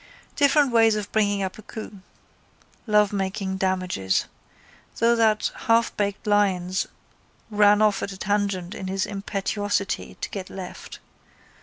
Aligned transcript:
Different 0.35 0.71
ways 0.71 0.95
of 0.95 1.11
bringing 1.11 1.43
off 1.43 1.59
a 1.59 1.61
coup. 1.61 1.99
Lovemaking 2.87 3.57
damages. 3.57 4.25
Though 4.97 5.15
that 5.15 5.51
halfbaked 5.67 6.25
Lyons 6.25 6.87
ran 7.51 7.83
off 7.83 8.01
at 8.01 8.11
a 8.11 8.17
tangent 8.17 8.73
in 8.73 8.87
his 8.87 9.05
impetuosity 9.05 10.17
to 10.19 10.29
get 10.31 10.49
left. 10.49 10.97